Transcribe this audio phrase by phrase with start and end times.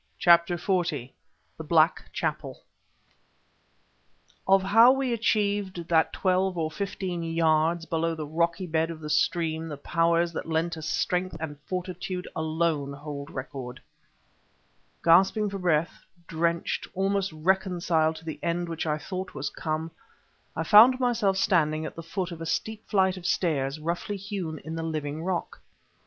[0.17, 1.09] CHAPTER XL THE
[1.63, 2.63] BLACK CHAPEL
[4.47, 9.11] Of how we achieved that twelve or fifteen yards below the rocky bed of the
[9.11, 13.79] stream the Powers that lent us strength and fortitude alone hold record.
[15.03, 19.91] Gasping for breath, drenched, almost reconciled to the end which I thought was come
[20.55, 24.57] I found myself standing at the foot of a steep flight of stairs roughly hewn
[24.65, 25.61] in the living rock.